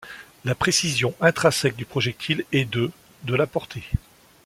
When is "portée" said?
3.45-3.87